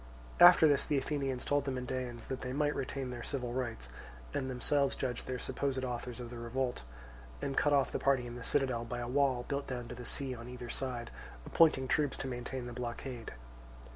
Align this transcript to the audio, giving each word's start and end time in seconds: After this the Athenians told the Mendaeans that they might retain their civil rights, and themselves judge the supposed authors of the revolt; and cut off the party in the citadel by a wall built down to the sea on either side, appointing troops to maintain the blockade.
After 0.39 0.67
this 0.67 0.87
the 0.87 0.97
Athenians 0.97 1.45
told 1.45 1.63
the 1.65 1.69
Mendaeans 1.71 2.25
that 2.25 2.41
they 2.41 2.53
might 2.53 2.73
retain 2.73 3.11
their 3.11 3.21
civil 3.21 3.53
rights, 3.53 3.87
and 4.33 4.49
themselves 4.49 4.95
judge 4.95 5.25
the 5.25 5.37
supposed 5.37 5.85
authors 5.85 6.19
of 6.19 6.31
the 6.31 6.39
revolt; 6.39 6.81
and 7.39 7.55
cut 7.55 7.71
off 7.71 7.91
the 7.91 7.99
party 7.99 8.25
in 8.25 8.33
the 8.33 8.43
citadel 8.43 8.83
by 8.83 8.97
a 8.97 9.07
wall 9.07 9.45
built 9.47 9.67
down 9.67 9.87
to 9.89 9.93
the 9.95 10.03
sea 10.03 10.33
on 10.33 10.49
either 10.49 10.69
side, 10.69 11.11
appointing 11.45 11.87
troops 11.87 12.17
to 12.17 12.27
maintain 12.27 12.65
the 12.65 12.73
blockade. 12.73 13.33